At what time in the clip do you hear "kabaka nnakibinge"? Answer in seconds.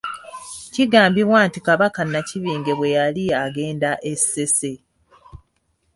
1.67-2.71